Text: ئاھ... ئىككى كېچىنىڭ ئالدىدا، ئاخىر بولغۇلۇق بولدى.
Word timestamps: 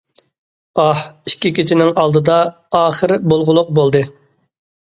ئاھ... 0.83 1.03
ئىككى 1.31 1.51
كېچىنىڭ 1.59 1.91
ئالدىدا، 2.05 2.39
ئاخىر 2.81 3.15
بولغۇلۇق 3.35 3.71
بولدى. 3.83 4.03